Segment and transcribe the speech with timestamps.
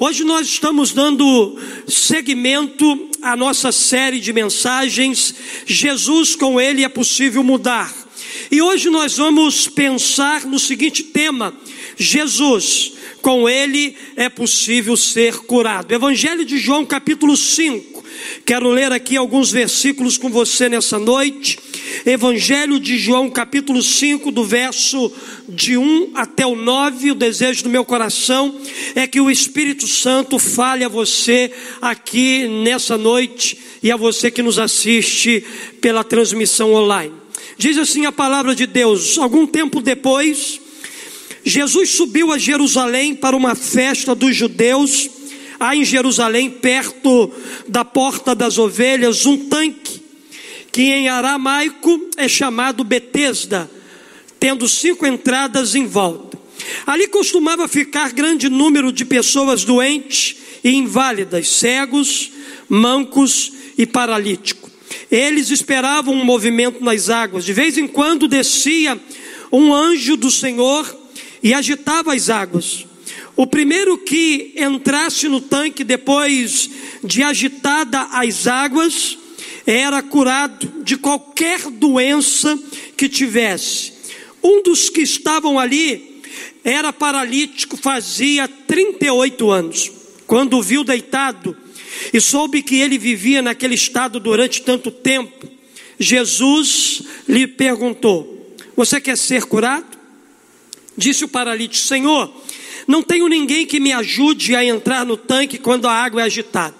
[0.00, 1.58] Hoje nós estamos dando
[1.88, 5.34] seguimento à nossa série de mensagens.
[5.66, 7.92] Jesus, com Ele é possível mudar.
[8.48, 11.52] E hoje nós vamos pensar no seguinte tema:
[11.96, 15.90] Jesus, com Ele é possível ser curado.
[15.90, 17.97] Evangelho de João, capítulo 5.
[18.44, 21.58] Quero ler aqui alguns versículos com você nessa noite.
[22.06, 25.12] Evangelho de João, capítulo 5, do verso
[25.48, 27.12] de 1 até o 9.
[27.12, 28.54] O desejo do meu coração
[28.94, 34.42] é que o Espírito Santo fale a você aqui nessa noite e a você que
[34.42, 35.44] nos assiste
[35.80, 37.12] pela transmissão online.
[37.56, 40.60] Diz assim a palavra de Deus: algum tempo depois,
[41.44, 45.17] Jesus subiu a Jerusalém para uma festa dos judeus.
[45.60, 47.32] Há em Jerusalém, perto
[47.66, 50.02] da porta das ovelhas, um tanque
[50.70, 53.68] que em aramaico é chamado Betesda,
[54.38, 56.38] tendo cinco entradas em volta.
[56.86, 62.30] Ali costumava ficar grande número de pessoas doentes e inválidas, cegos,
[62.68, 64.70] mancos e paralíticos.
[65.10, 67.44] Eles esperavam um movimento nas águas.
[67.44, 69.00] De vez em quando descia
[69.50, 70.96] um anjo do Senhor
[71.42, 72.87] e agitava as águas.
[73.38, 76.68] O primeiro que entrasse no tanque depois
[77.04, 79.16] de agitada as águas,
[79.64, 82.58] era curado de qualquer doença
[82.96, 83.92] que tivesse.
[84.42, 86.20] Um dos que estavam ali
[86.64, 89.92] era paralítico, fazia 38 anos.
[90.26, 91.56] Quando o viu deitado
[92.12, 95.46] e soube que ele vivia naquele estado durante tanto tempo,
[95.96, 99.96] Jesus lhe perguntou: Você quer ser curado?
[100.96, 102.34] Disse o paralítico: Senhor,
[102.88, 106.74] não tenho ninguém que me ajude a entrar no tanque quando a água é agitada.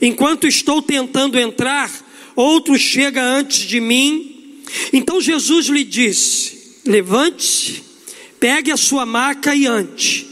[0.00, 1.90] Enquanto estou tentando entrar,
[2.34, 4.62] outro chega antes de mim.
[4.90, 7.82] Então Jesus lhe disse: Levante-se,
[8.40, 10.26] pegue a sua maca e ande.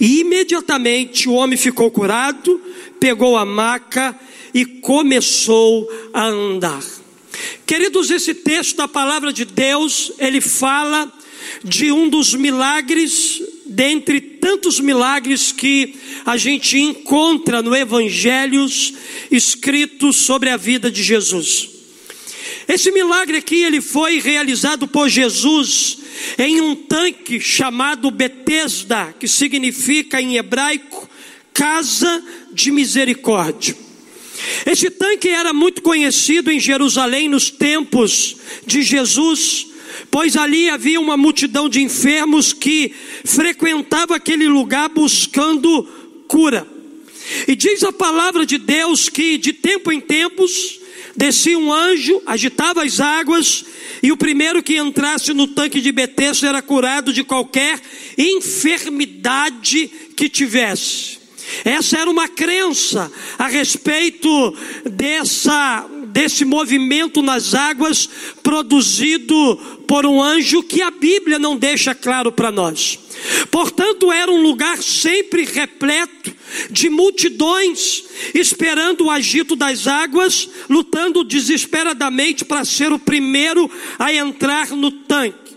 [0.00, 2.58] E imediatamente o homem ficou curado,
[2.98, 4.18] pegou a maca
[4.54, 6.82] e começou a andar.
[7.66, 11.12] Queridos, esse texto da palavra de Deus, ele fala
[11.62, 18.94] de um dos milagres dentre tantos milagres que a gente encontra no Evangelhos
[19.30, 21.68] escritos sobre a vida de Jesus.
[22.66, 25.98] Esse milagre aqui ele foi realizado por Jesus
[26.36, 31.08] em um tanque chamado Betesda, que significa em hebraico
[31.52, 33.76] casa de misericórdia.
[34.64, 38.36] Esse tanque era muito conhecido em Jerusalém nos tempos
[38.66, 39.67] de Jesus
[40.10, 42.92] pois ali havia uma multidão de enfermos que
[43.24, 45.82] frequentava aquele lugar buscando
[46.26, 46.66] cura.
[47.46, 50.80] E diz a palavra de Deus que de tempo em tempos
[51.16, 53.64] descia um anjo, agitava as águas,
[54.02, 57.80] e o primeiro que entrasse no tanque de Betesda era curado de qualquer
[58.16, 61.18] enfermidade que tivesse.
[61.64, 64.28] Essa era uma crença a respeito
[64.84, 68.08] dessa desse movimento nas águas
[68.42, 72.98] produzido por um anjo que a Bíblia não deixa claro para nós.
[73.50, 76.32] Portanto, era um lugar sempre repleto
[76.70, 78.04] de multidões
[78.34, 85.56] esperando o agito das águas, lutando desesperadamente para ser o primeiro a entrar no tanque.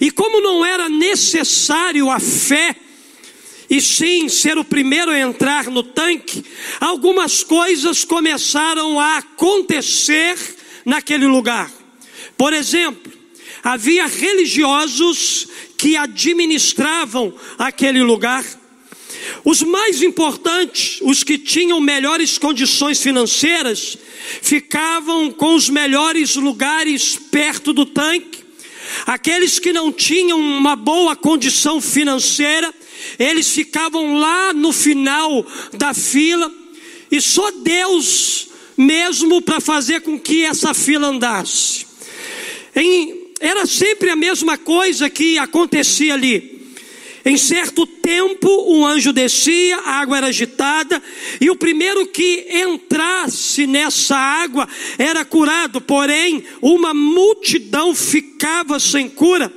[0.00, 2.74] E como não era necessário a fé,
[3.68, 6.44] e sim ser o primeiro a entrar no tanque,
[6.80, 10.36] algumas coisas começaram a acontecer
[10.84, 11.70] naquele lugar.
[12.36, 13.12] Por exemplo,
[13.62, 18.44] havia religiosos que administravam aquele lugar.
[19.44, 23.98] Os mais importantes, os que tinham melhores condições financeiras,
[24.42, 28.44] ficavam com os melhores lugares perto do tanque.
[29.04, 32.72] Aqueles que não tinham uma boa condição financeira,
[33.18, 36.52] eles ficavam lá no final da fila,
[37.10, 41.86] e só Deus mesmo para fazer com que essa fila andasse.
[42.74, 46.56] Em, era sempre a mesma coisa que acontecia ali.
[47.24, 51.02] Em certo tempo, um anjo descia, a água era agitada,
[51.40, 59.52] e o primeiro que entrasse nessa água era curado, porém, uma multidão ficava sem cura.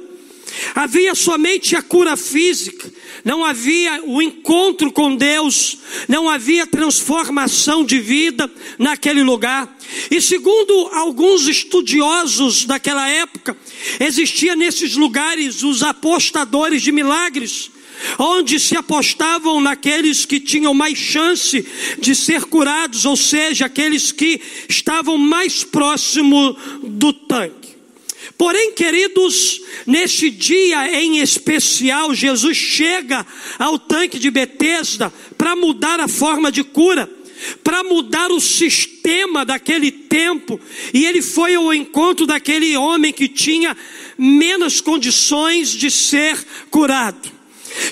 [0.76, 2.92] Havia somente a cura física,
[3.24, 9.78] não havia o encontro com Deus, não havia transformação de vida naquele lugar.
[10.10, 13.58] E segundo alguns estudiosos daquela época,
[14.00, 17.72] existia nesses lugares os apostadores de milagres,
[18.18, 21.66] onde se apostavam naqueles que tinham mais chance
[22.00, 27.59] de ser curados, ou seja, aqueles que estavam mais próximo do tanque.
[28.40, 33.28] Porém, queridos, neste dia em especial, Jesus chega
[33.60, 37.12] ao tanque de Betesda para mudar a forma de cura,
[37.62, 40.58] para mudar o sistema daquele tempo,
[40.94, 43.76] e ele foi ao encontro daquele homem que tinha
[44.18, 46.42] menos condições de ser
[46.72, 47.39] curado.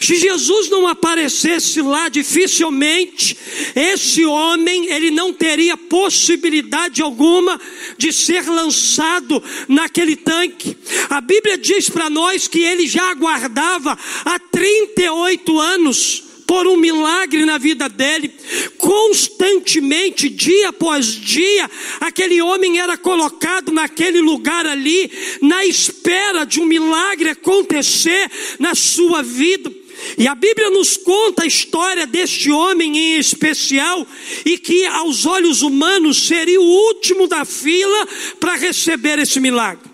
[0.01, 3.37] Se Jesus não aparecesse lá, dificilmente
[3.75, 7.59] esse homem ele não teria possibilidade alguma
[7.97, 10.77] de ser lançado naquele tanque.
[11.09, 17.43] A Bíblia diz para nós que ele já aguardava há 38 anos por um milagre
[17.43, 18.31] na vida dele.
[18.77, 21.69] Constantemente, dia após dia,
[21.99, 25.11] aquele homem era colocado naquele lugar ali,
[25.41, 29.69] na espera de um milagre acontecer na sua vida.
[30.17, 34.05] E a Bíblia nos conta a história deste homem em especial,
[34.45, 38.07] e que aos olhos humanos seria o último da fila
[38.39, 39.89] para receber esse milagre.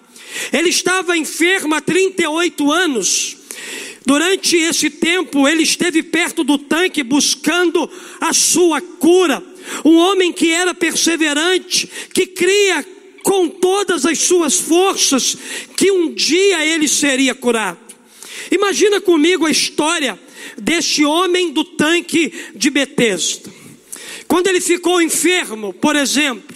[0.51, 3.37] Ele estava enfermo há 38 anos.
[4.05, 7.89] Durante esse tempo, ele esteve perto do tanque buscando
[8.19, 9.41] a sua cura.
[9.85, 12.85] Um homem que era perseverante, que cria
[13.23, 15.37] com todas as suas forças
[15.77, 17.82] que um dia ele seria curado.
[18.53, 20.19] Imagina comigo a história
[20.55, 23.51] deste homem do tanque de Betesda.
[24.27, 26.55] Quando ele ficou enfermo, por exemplo,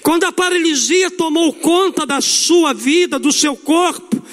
[0.00, 4.24] quando a paralisia tomou conta da sua vida, do seu corpo,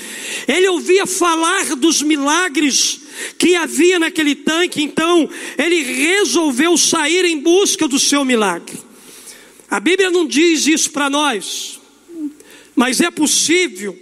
[0.47, 3.01] ele ouvia falar dos milagres
[3.35, 5.27] que havia naquele tanque, então
[5.57, 8.77] ele resolveu sair em busca do seu milagre.
[9.67, 11.79] A Bíblia não diz isso para nós,
[12.75, 13.97] mas é possível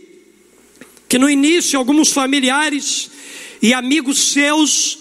[1.10, 3.10] que no início alguns familiares
[3.62, 5.00] e amigos seus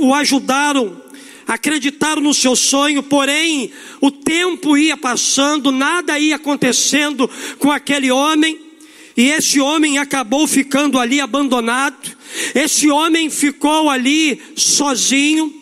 [0.00, 1.00] o ajudaram,
[1.46, 8.58] acreditaram no seu sonho, porém o tempo ia passando, nada ia acontecendo com aquele homem.
[9.16, 12.16] E esse homem acabou ficando ali abandonado.
[12.54, 15.59] Esse homem ficou ali sozinho.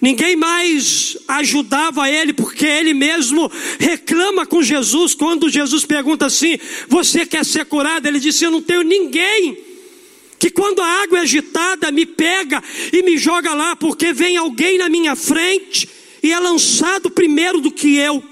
[0.00, 5.14] Ninguém mais ajudava ele, porque ele mesmo reclama com Jesus.
[5.14, 6.58] Quando Jesus pergunta assim:
[6.88, 8.06] Você quer ser curado?
[8.06, 9.58] Ele disse: Eu não tenho ninguém.
[10.38, 14.78] Que quando a água é agitada me pega e me joga lá, porque vem alguém
[14.78, 15.86] na minha frente
[16.22, 18.22] e é lançado primeiro do que eu.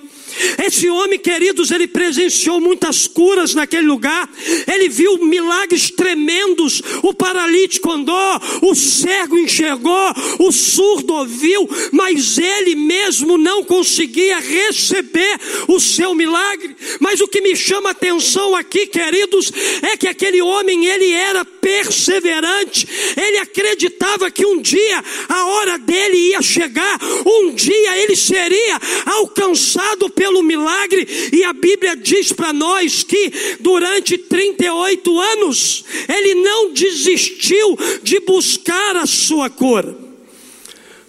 [0.64, 4.28] Esse homem, queridos, ele presenciou muitas curas naquele lugar,
[4.72, 6.82] ele viu milagres tremendos.
[7.02, 15.38] O paralítico andou, o cego enxergou, o surdo ouviu, mas ele mesmo não conseguia receber
[15.66, 16.76] o seu milagre.
[17.00, 19.52] Mas o que me chama a atenção aqui, queridos,
[19.82, 26.16] é que aquele homem, ele era perseverante, ele acreditava que um dia a hora dele
[26.30, 33.02] ia chegar, um dia ele seria alcançado pelo milagre, e a Bíblia diz para nós
[33.02, 33.30] que
[33.60, 39.94] durante 38 anos ele não desistiu de buscar a sua cura.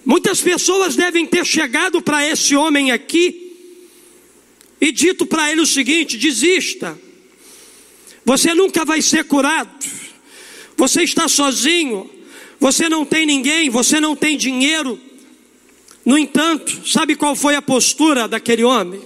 [0.04, 3.56] Muitas pessoas devem ter chegado para esse homem aqui
[4.78, 6.98] e dito para ele o seguinte: desista,
[8.26, 9.70] você nunca vai ser curado,
[10.80, 12.10] você está sozinho,
[12.58, 14.98] você não tem ninguém, você não tem dinheiro.
[16.06, 18.98] No entanto, sabe qual foi a postura daquele homem?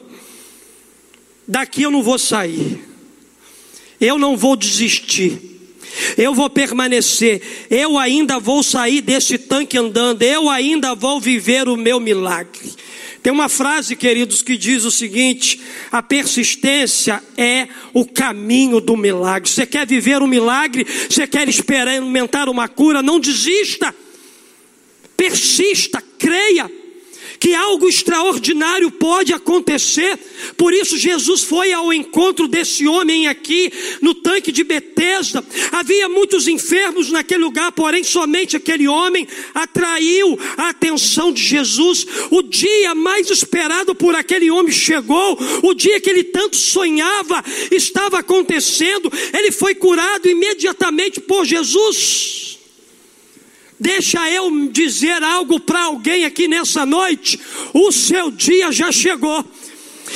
[1.49, 2.79] Daqui eu não vou sair,
[4.00, 5.37] eu não vou desistir,
[6.17, 11.76] eu vou permanecer, eu ainda vou sair desse tanque andando, eu ainda vou viver o
[11.76, 12.73] meu milagre.
[13.25, 15.59] Tem uma frase, queridos, que diz o seguinte:
[15.90, 19.49] a persistência é o caminho do milagre.
[19.49, 20.87] Você quer viver um milagre?
[21.09, 23.02] Você quer experimentar uma cura?
[23.02, 23.95] Não desista,
[25.16, 26.71] persista, creia
[27.44, 30.18] que algo extraordinário pode acontecer.
[30.56, 33.70] Por isso Jesus foi ao encontro desse homem aqui
[34.00, 35.44] no tanque de Betesda.
[35.70, 42.06] Havia muitos enfermos naquele lugar, porém somente aquele homem atraiu a atenção de Jesus.
[42.30, 48.20] O dia mais esperado por aquele homem chegou, o dia que ele tanto sonhava estava
[48.20, 49.12] acontecendo.
[49.34, 52.53] Ele foi curado imediatamente por Jesus.
[53.78, 57.38] Deixa eu dizer algo para alguém aqui nessa noite:
[57.73, 59.45] o seu dia já chegou.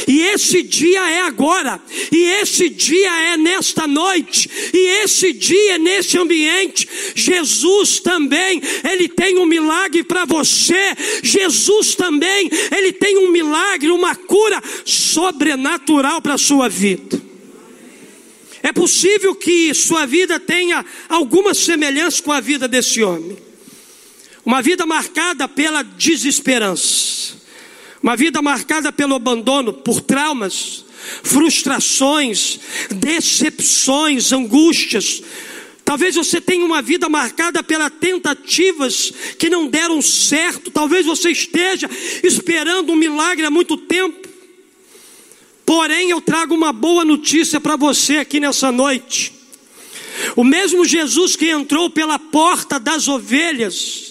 [0.06, 1.80] E esse dia é agora,
[2.12, 6.88] e esse dia é nesta noite, e esse dia é nesse ambiente.
[7.14, 10.94] Jesus também, ele tem um milagre para você.
[11.22, 17.20] Jesus também, ele tem um milagre, uma cura sobrenatural para a sua vida.
[18.62, 23.47] É possível que sua vida tenha alguma semelhança com a vida desse homem.
[24.48, 27.34] Uma vida marcada pela desesperança,
[28.02, 30.86] uma vida marcada pelo abandono, por traumas,
[31.22, 32.58] frustrações,
[32.90, 35.22] decepções, angústias.
[35.84, 40.70] Talvez você tenha uma vida marcada pelas tentativas que não deram certo.
[40.70, 41.86] Talvez você esteja
[42.24, 44.26] esperando um milagre há muito tempo.
[45.66, 49.30] Porém, eu trago uma boa notícia para você aqui nessa noite.
[50.34, 54.07] O mesmo Jesus que entrou pela porta das ovelhas,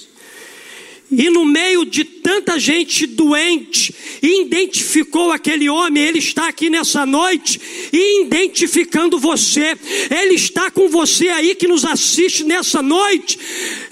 [1.10, 7.62] e no meio de tanta gente doente, identificou aquele homem, ele está aqui nessa noite,
[7.94, 9.78] identificando você,
[10.12, 13.40] ele está com você aí que nos assiste nessa noite,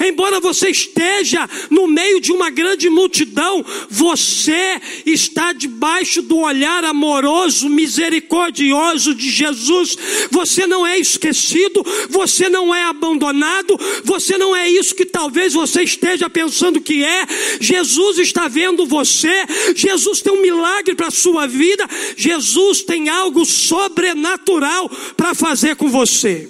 [0.06, 7.70] embora você esteja no meio de uma grande multidão, você está debaixo do olhar amoroso,
[7.70, 9.98] misericordioso de Jesus,
[10.30, 15.84] você não é esquecido, você não é abandonado, você não é isso que talvez você
[15.84, 17.28] esteja pensando que é,
[17.62, 19.46] Jesus está vendo você,
[19.76, 25.90] Jesus tem um milagre para a sua vida, Jesus tem algo sobrenatural para fazer com
[25.90, 26.50] você.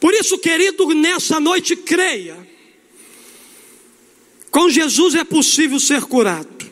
[0.00, 2.36] Por isso, querido, nessa noite creia.
[4.50, 6.70] Com Jesus é possível ser curado.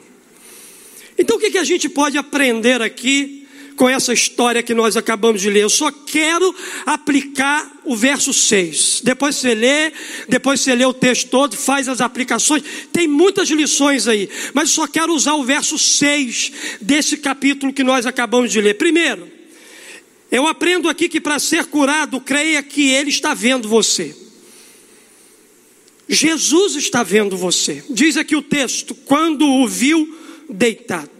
[1.19, 3.44] Então, o que, que a gente pode aprender aqui
[3.77, 5.63] com essa história que nós acabamos de ler.
[5.63, 6.55] Eu só quero
[6.87, 9.03] aplicar o verso 6.
[9.05, 9.93] Depois você lê,
[10.29, 12.63] depois você lê o texto todo, faz as aplicações.
[12.93, 17.83] Tem muitas lições aí, mas eu só quero usar o verso 6 desse capítulo que
[17.83, 18.75] nós acabamos de ler.
[18.75, 19.31] Primeiro,
[20.31, 24.17] eu aprendo aqui que para ser curado, creia que Ele está vendo você.
[26.09, 27.83] Jesus está vendo você.
[27.89, 31.11] Diz aqui o texto: quando o viu deitado.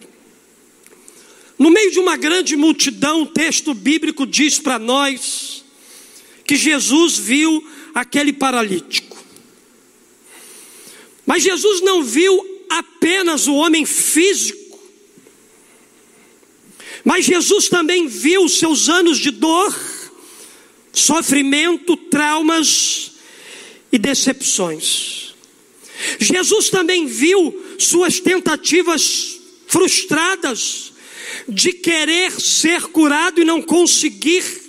[1.59, 5.65] No meio de uma grande multidão, o texto bíblico diz para nós
[6.45, 9.17] que Jesus viu aquele paralítico.
[11.25, 14.65] Mas Jesus não viu apenas o homem físico,
[17.05, 19.75] mas Jesus também viu seus anos de dor,
[20.93, 23.13] sofrimento, traumas
[23.93, 25.35] e decepções.
[26.19, 30.94] Jesus também viu suas tentativas frustradas,
[31.49, 34.65] de querer ser curado e não conseguir.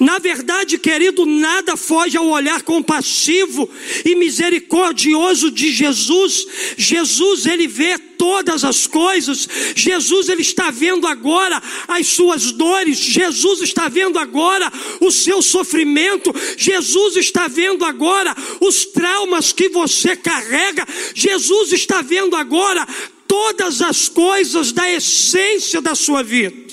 [0.00, 3.68] Na verdade, querido, nada foge ao olhar compassivo
[4.04, 6.46] e misericordioso de Jesus.
[6.76, 9.48] Jesus, ele vê todas as coisas.
[9.74, 12.98] Jesus, ele está vendo agora as suas dores.
[12.98, 16.34] Jesus está vendo agora o seu sofrimento.
[16.56, 20.86] Jesus está vendo agora os traumas que você carrega.
[21.14, 22.86] Jesus está vendo agora
[23.28, 26.66] todas as coisas da essência da sua vida.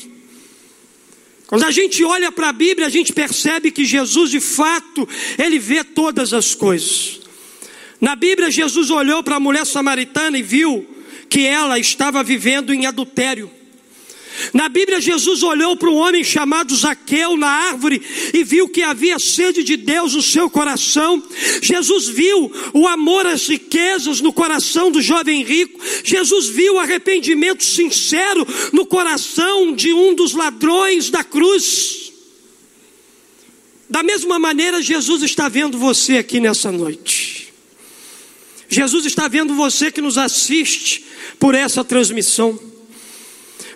[1.46, 5.08] Quando a gente olha para a Bíblia, a gente percebe que Jesus, de fato,
[5.38, 7.20] ele vê todas as coisas.
[8.02, 10.88] Na Bíblia, Jesus olhou para a mulher samaritana e viu
[11.30, 13.52] que ela estava vivendo em adultério.
[14.54, 18.02] Na Bíblia, Jesus olhou para um homem chamado Zaqueu na árvore
[18.34, 21.24] e viu que havia sede de Deus no seu coração.
[21.62, 25.80] Jesus viu o amor às riquezas no coração do jovem rico.
[26.04, 32.12] Jesus viu o arrependimento sincero no coração de um dos ladrões da cruz.
[33.90, 37.54] Da mesma maneira, Jesus está vendo você aqui nessa noite.
[38.68, 41.06] Jesus está vendo você que nos assiste
[41.40, 42.60] por essa transmissão.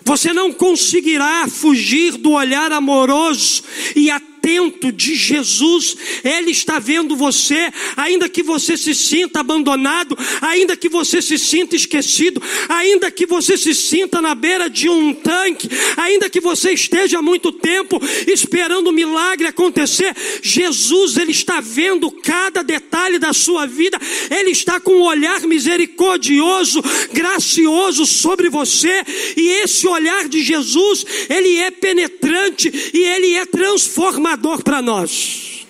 [0.04, 3.62] Você não conseguirá fugir do olhar amoroso
[3.94, 4.10] e
[4.50, 5.96] atento de Jesus.
[6.24, 11.76] Ele está vendo você, ainda que você se sinta abandonado, ainda que você se sinta
[11.76, 17.18] esquecido, ainda que você se sinta na beira de um tanque, ainda que você esteja
[17.18, 20.14] há muito tempo esperando o um milagre acontecer.
[20.42, 23.98] Jesus, ele está vendo cada detalhe da sua vida.
[24.30, 29.04] Ele está com um olhar misericordioso, gracioso sobre você,
[29.36, 35.66] e esse olhar de Jesus, ele é penetrante e ele é transformador para nós.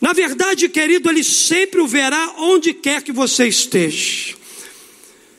[0.00, 4.34] Na verdade, querido, ele sempre o verá onde quer que você esteja.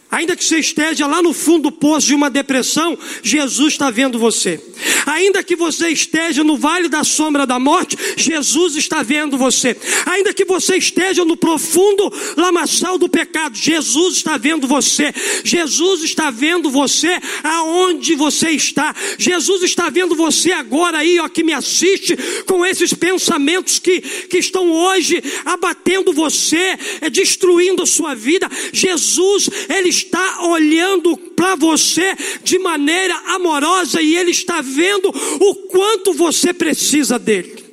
[0.09, 4.17] Ainda que você esteja lá no fundo do poço de uma depressão, Jesus está vendo
[4.17, 4.59] você.
[5.05, 9.77] Ainda que você esteja no vale da sombra da morte, Jesus está vendo você.
[10.05, 15.13] Ainda que você esteja no profundo lamaçal do pecado, Jesus está vendo você.
[15.43, 18.95] Jesus está vendo você aonde você está.
[19.17, 24.37] Jesus está vendo você agora aí, ó, que me assiste com esses pensamentos que, que
[24.37, 28.49] estão hoje abatendo você, é, destruindo a sua vida.
[28.71, 34.94] Jesus, Ele está olhando para você de maneira amorosa e Ele está vendo
[35.39, 37.63] o quanto você precisa dele.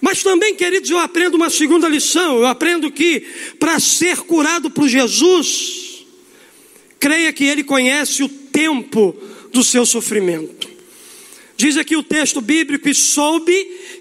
[0.00, 2.38] Mas também, queridos, eu aprendo uma segunda lição.
[2.38, 3.20] Eu aprendo que
[3.58, 6.04] para ser curado por Jesus,
[6.98, 9.16] creia que Ele conhece o tempo
[9.52, 10.68] do seu sofrimento.
[11.56, 13.54] Diz aqui o texto bíblico: e soube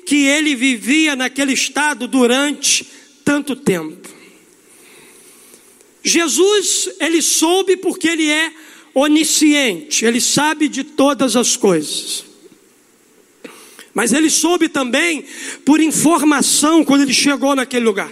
[0.05, 2.86] que ele vivia naquele estado durante
[3.24, 4.10] tanto tempo.
[6.03, 8.51] Jesus, ele soube porque ele é
[8.95, 12.23] onisciente, ele sabe de todas as coisas.
[13.93, 15.25] Mas ele soube também
[15.65, 18.11] por informação quando ele chegou naquele lugar.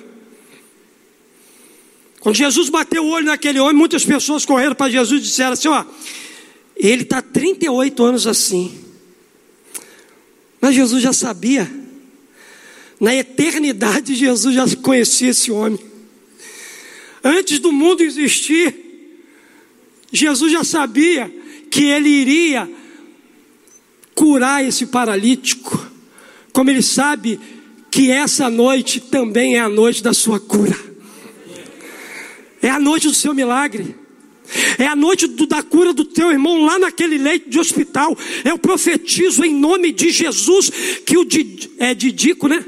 [2.20, 5.68] Quando Jesus bateu o olho naquele homem, muitas pessoas correram para Jesus e disseram assim:
[5.70, 5.86] Ó,
[6.76, 8.78] ele está 38 anos assim.
[10.62, 11.70] Mas Jesus já sabia.
[13.00, 15.80] Na eternidade, Jesus já conhecia esse homem.
[17.22, 18.83] Antes do mundo existir,
[20.14, 21.34] Jesus já sabia
[21.72, 22.70] que ele iria
[24.14, 25.90] curar esse paralítico,
[26.54, 27.40] como ele sabe
[27.90, 30.78] que essa noite também é a noite da sua cura.
[32.62, 33.96] É a noite do seu milagre.
[34.78, 38.16] É a noite do, da cura do teu irmão lá naquele leito de hospital.
[38.46, 40.72] Eu profetizo em nome de Jesus
[41.06, 41.28] que o
[41.80, 42.64] é Didico, né?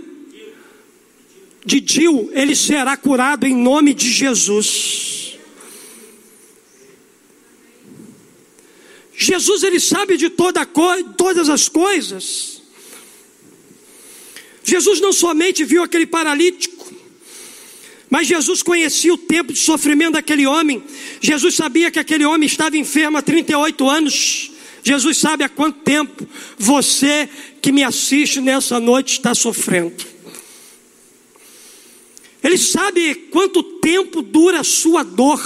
[1.66, 5.25] Didil, ele será curado em nome de Jesus.
[9.18, 12.62] Jesus ele sabe de toda todas as coisas.
[14.64, 16.92] Jesus não somente viu aquele paralítico,
[18.10, 20.84] mas Jesus conhecia o tempo de sofrimento daquele homem.
[21.22, 24.52] Jesus sabia que aquele homem estava enfermo há 38 anos.
[24.84, 27.30] Jesus sabe há quanto tempo você
[27.62, 29.96] que me assiste nessa noite está sofrendo.
[32.44, 35.42] Ele sabe quanto tempo dura a sua dor.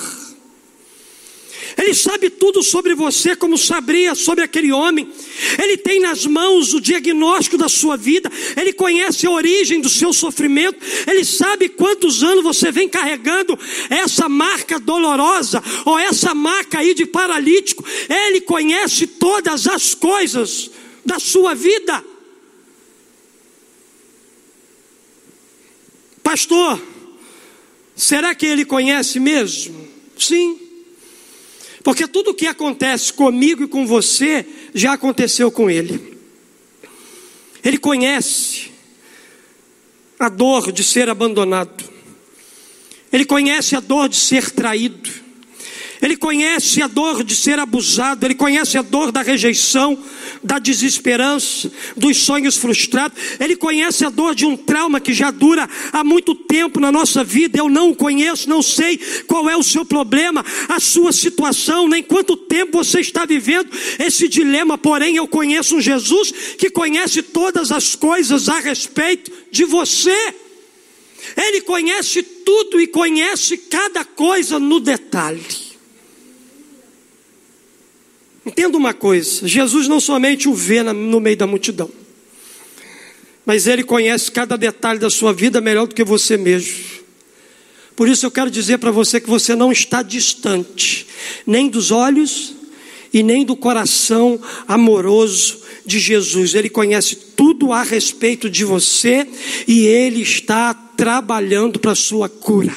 [1.82, 5.10] Ele sabe tudo sobre você, como sabia sobre aquele homem.
[5.58, 8.30] Ele tem nas mãos o diagnóstico da sua vida.
[8.58, 10.78] Ele conhece a origem do seu sofrimento.
[11.08, 13.58] Ele sabe quantos anos você vem carregando
[13.90, 17.86] essa marca dolorosa ou essa marca aí de paralítico.
[18.10, 20.70] Ele conhece todas as coisas
[21.06, 22.04] da sua vida.
[26.22, 26.80] Pastor,
[27.96, 29.88] será que ele conhece mesmo?
[30.18, 30.69] Sim.
[31.84, 36.18] Porque tudo o que acontece comigo e com você já aconteceu com ele.
[37.64, 38.72] Ele conhece
[40.20, 41.84] a dor de ser abandonado.
[43.12, 45.10] Ele conhece a dor de ser traído.
[46.02, 49.98] Ele conhece a dor de ser abusado, ele conhece a dor da rejeição,
[50.42, 53.18] da desesperança, dos sonhos frustrados.
[53.38, 57.22] Ele conhece a dor de um trauma que já dura há muito tempo na nossa
[57.22, 57.60] vida.
[57.60, 62.02] Eu não o conheço, não sei qual é o seu problema, a sua situação, nem
[62.02, 64.78] quanto tempo você está vivendo esse dilema.
[64.78, 70.34] Porém, eu conheço um Jesus que conhece todas as coisas a respeito de você.
[71.36, 75.69] Ele conhece tudo e conhece cada coisa no detalhe.
[78.50, 81.88] Entenda uma coisa: Jesus não somente o vê no meio da multidão,
[83.46, 86.74] mas ele conhece cada detalhe da sua vida melhor do que você mesmo.
[87.96, 91.06] Por isso eu quero dizer para você que você não está distante,
[91.46, 92.56] nem dos olhos
[93.14, 96.56] e nem do coração amoroso de Jesus.
[96.56, 99.28] Ele conhece tudo a respeito de você
[99.68, 102.76] e ele está trabalhando para a sua cura.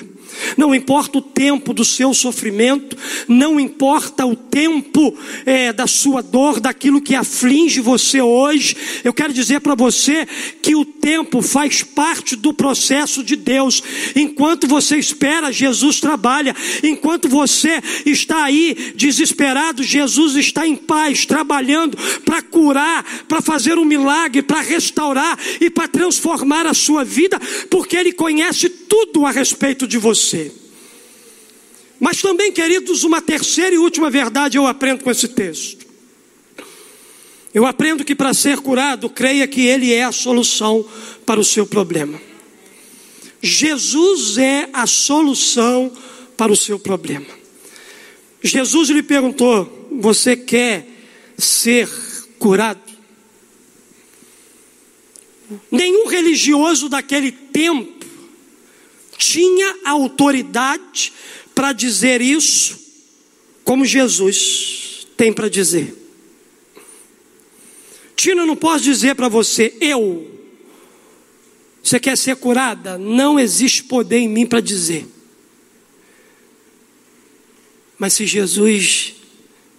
[0.57, 2.97] Não importa o tempo do seu sofrimento,
[3.29, 5.14] não importa o tempo
[5.45, 8.77] é, da sua dor, daquilo que aflige você hoje.
[9.05, 10.27] Eu quero dizer para você
[10.61, 13.83] que o tempo faz parte do processo de Deus.
[14.14, 16.55] Enquanto você espera, Jesus trabalha.
[16.83, 23.85] Enquanto você está aí desesperado, Jesus está em paz, trabalhando para curar, para fazer um
[23.85, 27.40] milagre, para restaurar e para transformar a sua vida,
[27.71, 30.53] porque Ele conhece tudo a respeito de você você.
[31.99, 35.87] Mas também, queridos, uma terceira e última verdade eu aprendo com esse texto.
[37.55, 40.85] Eu aprendo que para ser curado, creia que Ele é a solução
[41.27, 42.21] para o seu problema.
[43.43, 45.93] Jesus é a solução
[46.37, 47.27] para o seu problema.
[48.43, 50.87] Jesus lhe perguntou: Você quer
[51.37, 51.89] ser
[52.39, 52.81] curado?
[55.71, 58.02] Nenhum religioso daquele tempo
[59.23, 61.13] tinha autoridade
[61.55, 62.77] para dizer isso,
[63.63, 65.97] como Jesus tem para dizer.
[68.17, 70.29] Tina, não posso dizer para você, eu.
[71.83, 72.99] Você quer ser curada?
[72.99, 75.07] Não existe poder em mim para dizer.
[77.97, 79.15] Mas se Jesus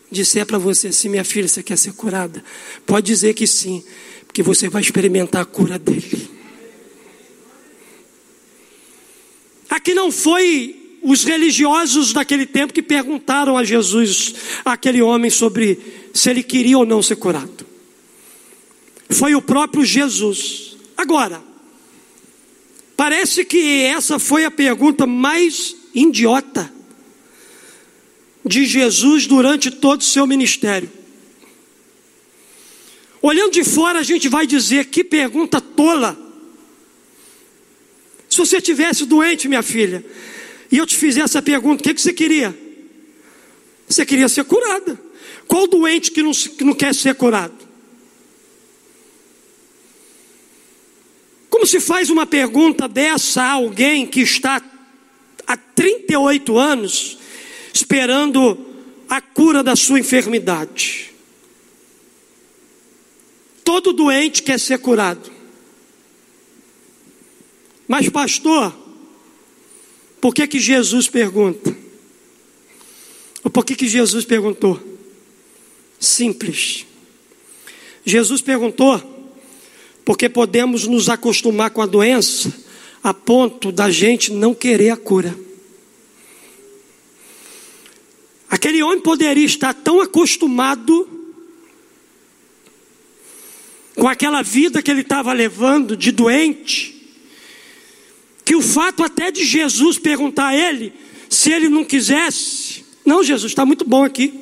[0.09, 2.43] disser para você assim, minha filha, você quer ser curada?
[2.85, 3.83] Pode dizer que sim,
[4.25, 6.42] porque você vai experimentar a cura dele.
[9.73, 15.79] Aqui não foi os religiosos daquele tempo que perguntaram a Jesus, aquele homem, sobre
[16.13, 17.65] se ele queria ou não ser curado.
[19.09, 20.77] Foi o próprio Jesus.
[20.95, 21.43] Agora,
[22.95, 26.71] parece que essa foi a pergunta mais idiota
[28.45, 30.91] de Jesus durante todo o seu ministério.
[33.23, 36.15] Olhando de fora, a gente vai dizer que pergunta tola.
[38.33, 40.03] Se você tivesse doente, minha filha,
[40.71, 42.57] e eu te fizesse essa pergunta, o que, que você queria?
[43.87, 44.99] Você queria ser curada.
[45.47, 47.53] Qual doente que não, que não quer ser curado?
[51.47, 54.59] Como se faz uma pergunta dessa a alguém que está
[55.45, 57.19] há 38 anos
[57.71, 58.65] esperando
[59.07, 61.13] a cura da sua enfermidade?
[63.63, 65.32] Todo doente quer ser curado.
[67.87, 68.73] Mas, pastor,
[70.21, 71.75] por que que Jesus pergunta?
[73.43, 74.79] Ou por que que Jesus perguntou?
[75.99, 76.85] Simples.
[78.05, 79.01] Jesus perguntou
[80.05, 82.53] porque podemos nos acostumar com a doença
[83.03, 85.37] a ponto da gente não querer a cura.
[88.49, 91.09] Aquele homem poderia estar tão acostumado
[93.95, 96.92] com aquela vida que ele estava levando de doente,
[98.63, 100.93] fato até de Jesus perguntar a ele
[101.29, 104.33] se ele não quisesse, não, Jesus, está muito bom aqui.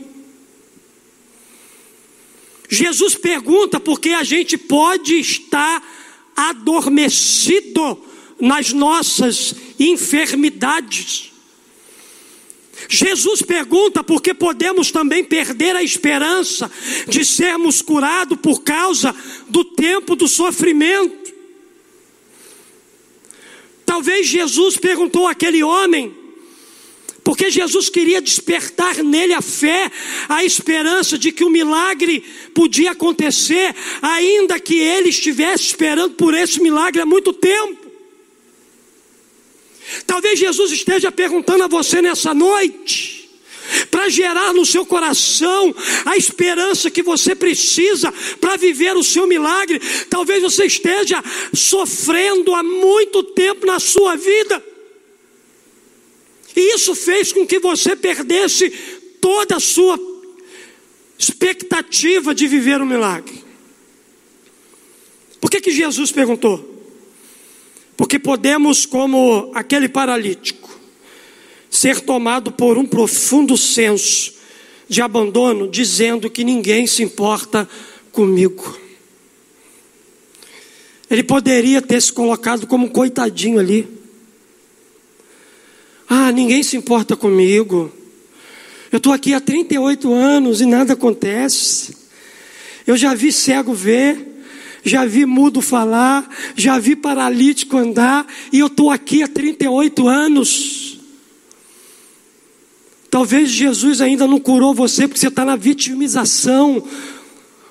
[2.70, 5.84] Jesus pergunta porque a gente pode estar
[6.36, 8.02] adormecido
[8.40, 11.32] nas nossas enfermidades.
[12.88, 16.72] Jesus pergunta porque podemos também perder a esperança
[17.08, 19.16] de sermos curados por causa
[19.48, 21.21] do tempo do sofrimento.
[23.91, 26.15] Talvez Jesus perguntou àquele homem,
[27.25, 29.91] porque Jesus queria despertar nele a fé,
[30.30, 32.23] a esperança de que o milagre
[32.56, 37.86] podia acontecer, ainda que ele estivesse esperando por esse milagre há muito tempo.
[40.08, 43.21] Talvez Jesus esteja perguntando a você nessa noite,
[44.02, 49.80] para gerar no seu coração a esperança que você precisa para viver o seu milagre.
[50.10, 54.64] Talvez você esteja sofrendo há muito tempo na sua vida.
[56.56, 58.72] E isso fez com que você perdesse
[59.22, 60.00] toda a sua
[61.20, 63.44] expectativa de viver o milagre.
[65.40, 66.68] Por que, que Jesus perguntou?
[67.96, 70.71] Porque podemos, como aquele paralítico,
[71.72, 74.34] ser tomado por um profundo senso
[74.90, 77.68] de abandono, dizendo que ninguém se importa
[78.12, 78.78] comigo.
[81.10, 83.88] Ele poderia ter se colocado como um coitadinho ali.
[86.10, 87.90] Ah, ninguém se importa comigo.
[88.92, 91.96] Eu estou aqui há 38 anos e nada acontece.
[92.86, 94.44] Eu já vi cego ver,
[94.84, 100.90] já vi mudo falar, já vi paralítico andar, e eu estou aqui há 38 anos.
[103.12, 106.82] Talvez Jesus ainda não curou você porque você está na vitimização.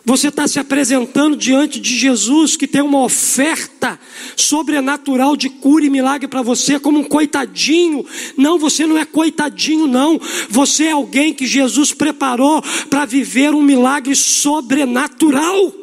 [0.04, 3.98] Você está se apresentando diante de Jesus que tem uma oferta
[4.36, 8.04] sobrenatural de cura e milagre para você, como um coitadinho.
[8.36, 10.20] Não, você não é coitadinho, não.
[10.50, 15.74] Você é alguém que Jesus preparou para viver um milagre sobrenatural.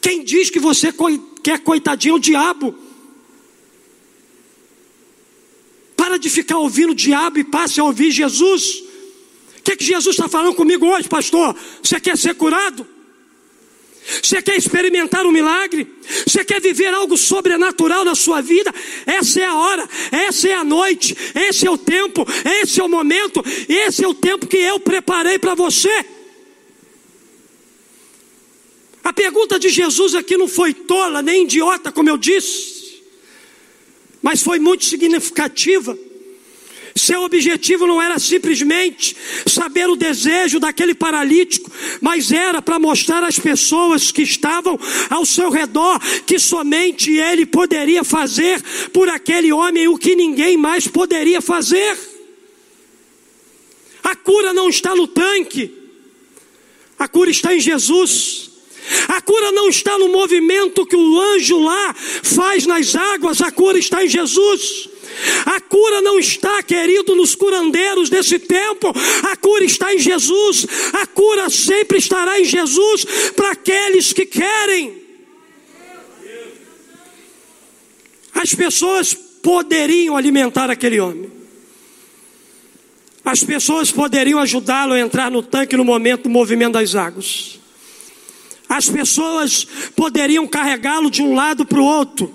[0.00, 0.94] Quem diz que você
[1.42, 2.85] quer coitadinho é o diabo.
[6.06, 8.80] Para de ficar ouvindo o diabo e passe a ouvir Jesus.
[9.58, 11.56] O que, é que Jesus está falando comigo hoje, pastor?
[11.82, 12.86] Você quer ser curado?
[14.22, 15.84] Você quer experimentar um milagre?
[16.24, 18.72] Você quer viver algo sobrenatural na sua vida?
[19.04, 22.24] Essa é a hora, essa é a noite, esse é o tempo,
[22.62, 26.06] esse é o momento, esse é o tempo que eu preparei para você.
[29.02, 32.75] A pergunta de Jesus aqui não foi tola nem idiota, como eu disse
[34.22, 35.96] mas foi muito significativa.
[36.96, 39.14] Seu objetivo não era simplesmente
[39.46, 45.50] saber o desejo daquele paralítico, mas era para mostrar às pessoas que estavam ao seu
[45.50, 48.62] redor que somente ele poderia fazer
[48.94, 51.98] por aquele homem o que ninguém mais poderia fazer.
[54.02, 55.70] A cura não está no tanque,
[56.98, 58.52] a cura está em Jesus.
[59.08, 63.78] A cura não está no movimento que o anjo lá faz nas águas, a cura
[63.78, 64.88] está em Jesus.
[65.46, 70.66] A cura não está, querido, nos curandeiros desse tempo, a cura está em Jesus.
[70.92, 75.06] A cura sempre estará em Jesus para aqueles que querem.
[78.34, 81.32] As pessoas poderiam alimentar aquele homem.
[83.24, 87.58] As pessoas poderiam ajudá-lo a entrar no tanque no momento do movimento das águas.
[88.68, 92.34] As pessoas poderiam carregá-lo de um lado para o outro,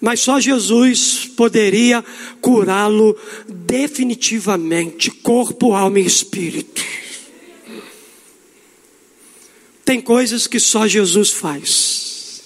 [0.00, 2.04] mas só Jesus poderia
[2.40, 3.16] curá-lo
[3.48, 6.82] definitivamente, corpo, alma e espírito.
[9.84, 12.42] Tem coisas que só Jesus faz.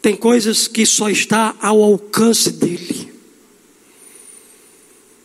[0.00, 3.12] Tem coisas que só está ao alcance dele.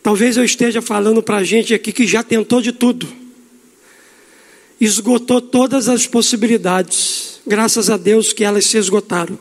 [0.02, 3.08] Talvez eu esteja falando para a gente aqui que já tentou de tudo,
[4.82, 9.38] esgotou todas as possibilidades, graças a Deus que elas se esgotaram.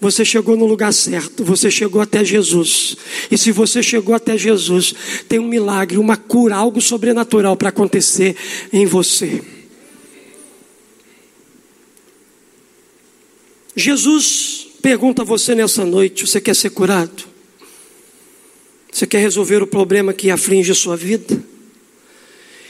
[0.00, 2.96] Você chegou no lugar certo, você chegou até Jesus.
[3.30, 4.94] E se você chegou até Jesus,
[5.28, 8.34] tem um milagre, uma cura, algo sobrenatural para acontecer
[8.72, 9.42] em você.
[13.74, 17.24] Jesus pergunta a você nessa noite: você quer ser curado?
[18.90, 21.42] Você quer resolver o problema que aflige a sua vida?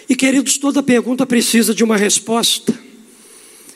[0.08, 2.74] E queridos, toda pergunta precisa de uma resposta.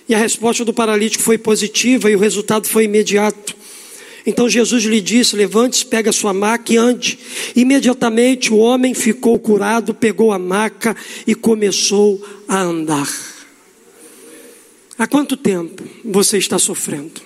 [0.09, 3.55] E a resposta do paralítico foi positiva e o resultado foi imediato.
[4.25, 7.19] Então Jesus lhe disse: Levante-se, pega a sua maca e ande.
[7.55, 13.09] Imediatamente o homem ficou curado, pegou a maca e começou a andar.
[14.97, 17.21] Há quanto tempo você está sofrendo?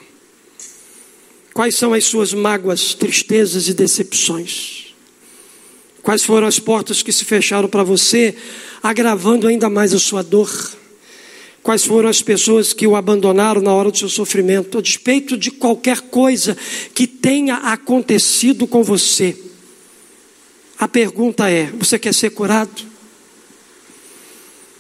[1.52, 4.85] Quais são as suas mágoas, tristezas e decepções?
[6.06, 8.32] Quais foram as portas que se fecharam para você,
[8.80, 10.48] agravando ainda mais a sua dor?
[11.64, 15.50] Quais foram as pessoas que o abandonaram na hora do seu sofrimento, a despeito de
[15.50, 16.56] qualquer coisa
[16.94, 19.36] que tenha acontecido com você?
[20.78, 22.84] A pergunta é: você quer ser curado?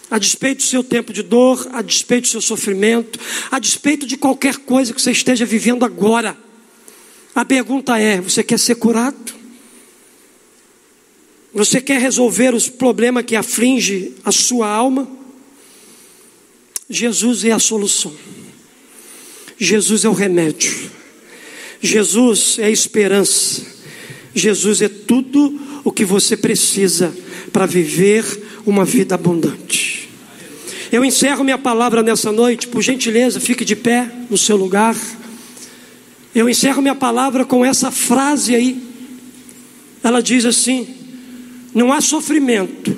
[0.08, 3.18] A despeito do seu tempo de dor, a despeito do seu sofrimento,
[3.50, 6.38] a despeito de qualquer coisa que você esteja vivendo agora,
[7.34, 9.45] a pergunta é: você quer ser curado?
[11.56, 15.08] Você quer resolver os problemas que aflige a sua alma?
[16.86, 18.12] Jesus é a solução.
[19.56, 20.90] Jesus é o remédio.
[21.80, 23.64] Jesus é a esperança.
[24.34, 27.16] Jesus é tudo o que você precisa
[27.50, 28.22] para viver
[28.66, 30.10] uma vida abundante.
[30.92, 34.94] Eu encerro minha palavra nessa noite, por gentileza, fique de pé no seu lugar.
[36.34, 38.78] Eu encerro minha palavra com essa frase aí.
[40.04, 40.95] Ela diz assim:
[41.76, 42.96] Não há sofrimento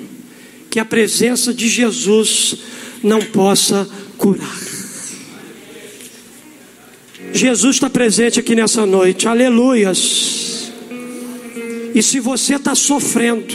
[0.69, 2.55] que a presença de Jesus
[3.03, 3.85] não possa
[4.17, 4.57] curar.
[7.33, 10.71] Jesus está presente aqui nessa noite, aleluias.
[11.93, 13.53] E se você está sofrendo,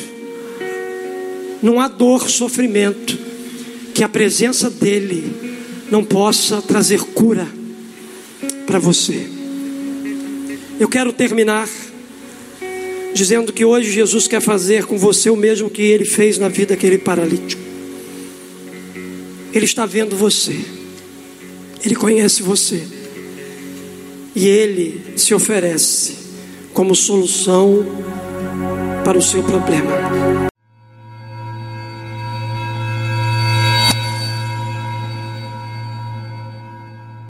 [1.62, 3.18] não há dor, sofrimento,
[3.94, 5.32] que a presença dEle
[5.90, 7.48] não possa trazer cura
[8.66, 9.26] para você.
[10.78, 11.66] Eu quero terminar
[13.14, 16.74] dizendo que hoje Jesus quer fazer com você o mesmo que Ele fez na vida
[16.74, 17.62] daquele paralítico.
[19.52, 20.56] Ele está vendo você,
[21.84, 22.82] Ele conhece você,
[24.34, 26.16] e Ele se oferece
[26.72, 27.86] como solução
[29.04, 30.52] para o seu problema.